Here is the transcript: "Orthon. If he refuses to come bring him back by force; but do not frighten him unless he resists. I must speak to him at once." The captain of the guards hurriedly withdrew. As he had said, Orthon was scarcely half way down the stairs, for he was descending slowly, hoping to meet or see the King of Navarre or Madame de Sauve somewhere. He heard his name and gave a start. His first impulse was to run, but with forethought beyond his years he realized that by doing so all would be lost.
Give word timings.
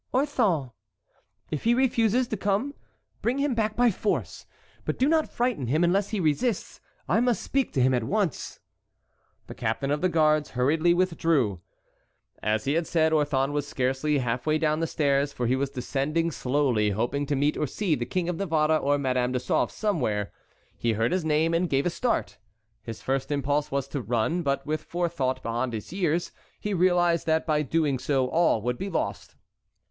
"Orthon. 0.15 0.71
If 1.51 1.63
he 1.63 1.75
refuses 1.75 2.27
to 2.29 2.35
come 2.35 2.73
bring 3.21 3.37
him 3.37 3.53
back 3.53 3.75
by 3.75 3.91
force; 3.91 4.47
but 4.83 4.97
do 4.97 5.07
not 5.07 5.31
frighten 5.31 5.67
him 5.67 5.83
unless 5.83 6.09
he 6.09 6.19
resists. 6.19 6.79
I 7.07 7.19
must 7.19 7.43
speak 7.43 7.71
to 7.73 7.81
him 7.83 7.93
at 7.93 8.05
once." 8.05 8.59
The 9.45 9.53
captain 9.53 9.91
of 9.91 10.01
the 10.01 10.09
guards 10.09 10.49
hurriedly 10.57 10.95
withdrew. 10.95 11.61
As 12.41 12.63
he 12.63 12.73
had 12.73 12.87
said, 12.87 13.11
Orthon 13.13 13.51
was 13.53 13.67
scarcely 13.67 14.17
half 14.17 14.47
way 14.47 14.57
down 14.57 14.79
the 14.79 14.87
stairs, 14.87 15.31
for 15.31 15.45
he 15.45 15.55
was 15.55 15.69
descending 15.69 16.31
slowly, 16.31 16.89
hoping 16.89 17.27
to 17.27 17.35
meet 17.35 17.55
or 17.55 17.67
see 17.67 17.93
the 17.93 18.03
King 18.07 18.27
of 18.27 18.37
Navarre 18.37 18.79
or 18.79 18.97
Madame 18.97 19.33
de 19.33 19.39
Sauve 19.39 19.69
somewhere. 19.71 20.31
He 20.79 20.93
heard 20.93 21.11
his 21.11 21.23
name 21.23 21.53
and 21.53 21.69
gave 21.69 21.85
a 21.85 21.91
start. 21.91 22.39
His 22.81 23.03
first 23.03 23.29
impulse 23.29 23.69
was 23.69 23.87
to 23.89 24.01
run, 24.01 24.41
but 24.41 24.65
with 24.65 24.81
forethought 24.81 25.43
beyond 25.43 25.73
his 25.73 25.93
years 25.93 26.31
he 26.59 26.73
realized 26.73 27.27
that 27.27 27.45
by 27.45 27.61
doing 27.61 27.99
so 27.99 28.27
all 28.29 28.63
would 28.63 28.79
be 28.79 28.89
lost. 28.89 29.35